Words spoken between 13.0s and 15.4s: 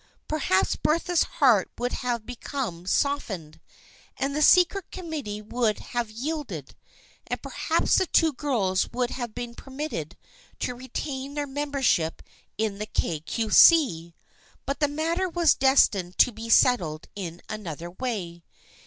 Cue See, but the matter